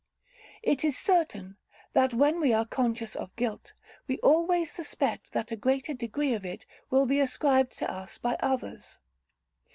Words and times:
It 0.63 0.83
is 0.83 0.97
certain, 0.97 1.57
that 1.93 2.11
when 2.11 2.39
we 2.39 2.53
are 2.53 2.65
conscious 2.65 3.15
of 3.15 3.35
guilt, 3.35 3.73
we 4.07 4.17
always 4.21 4.71
suspect 4.71 5.31
that 5.33 5.51
a 5.51 5.55
greater 5.55 5.93
degree 5.93 6.33
of 6.33 6.43
it 6.43 6.65
will 6.89 7.05
be 7.05 7.19
ascribed 7.19 7.73
to 7.77 7.91
us 7.91 8.17
by 8.17 8.35
others. 8.39 8.97